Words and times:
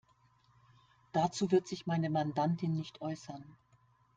Dazu 1.11 1.51
wird 1.51 1.67
sich 1.67 1.85
meine 1.85 2.09
Mandantin 2.09 2.73
nicht 2.73 3.03
äußern. 3.03 3.45